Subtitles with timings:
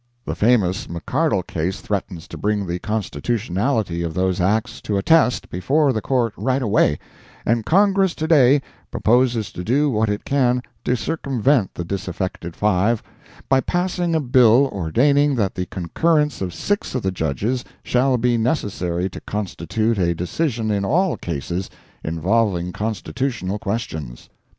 [0.25, 5.51] The famous McCardle case threatens to bring the constitutionality of those Acts to a test
[5.51, 6.97] before the Court right away,
[7.45, 13.03] and Congress to day proposes to do what it can to circumvent the disaffected five,
[13.47, 18.39] by passing a bill ordaining that the concurrence of six of the Judges shall be
[18.39, 21.69] necessary to constitute a decision in all cases
[22.03, 24.29] involving constitutional questions.